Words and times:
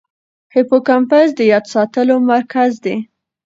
هیپوکمپس 0.55 1.27
د 1.35 1.39
یاد 1.51 1.65
ساتلو 1.73 2.15
مرکز 2.31 2.71
دی. 2.83 2.95